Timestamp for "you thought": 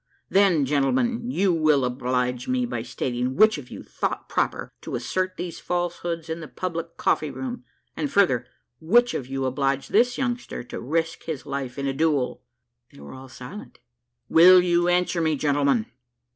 3.69-4.27